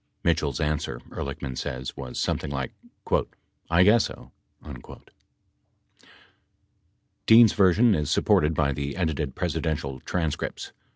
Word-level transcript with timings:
Mitchell's 0.23 0.59
answer, 0.59 0.99
Ehrlichman 1.11 1.55
says, 1.55 1.95
was 1.95 2.17
something 2.19 2.49
like 2.49 2.71
"I 3.69 3.83
guess 3.83 4.05
so." 4.05 4.31
23 4.63 4.95
Dean's 7.27 7.53
version 7.53 7.93
is 7.93 8.09
supported 8.09 8.55
by 8.55 8.71
the 8.73 8.95
edited 8.97 9.35
Presidential 9.35 9.99
tran 10.01 10.31
scripts. 10.31 10.71